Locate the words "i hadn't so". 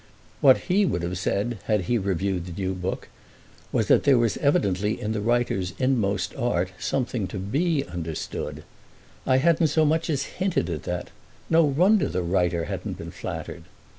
9.27-9.85